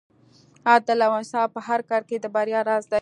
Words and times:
عدل 0.71 0.99
او 1.05 1.11
انصاف 1.19 1.47
په 1.55 1.59
هر 1.67 1.79
کار 1.89 2.01
کې 2.09 2.15
د 2.19 2.25
بریا 2.35 2.59
راز 2.69 2.83
دی. 2.91 2.99